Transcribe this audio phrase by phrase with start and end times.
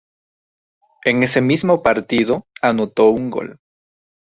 [1.03, 3.59] En ese mismo partido anotó un gol.